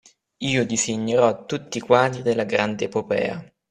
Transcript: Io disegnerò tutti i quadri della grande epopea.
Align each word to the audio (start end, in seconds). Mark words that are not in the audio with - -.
Io 0.39 0.65
disegnerò 0.65 1.45
tutti 1.45 1.77
i 1.77 1.81
quadri 1.81 2.23
della 2.23 2.43
grande 2.45 2.85
epopea. 2.85 3.53